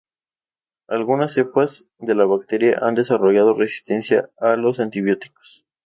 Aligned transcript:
Algunas 0.87 1.31
cepas 1.31 1.85
de 1.99 2.15
la 2.15 2.25
bacteria 2.25 2.79
han 2.81 2.95
desarrollado 2.95 3.53
resistencia 3.53 4.31
a 4.39 4.55
los 4.55 4.79
antibióticos. 4.79 5.67